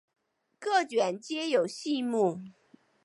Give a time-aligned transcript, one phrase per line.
[0.57, 2.41] 各卷皆有细目。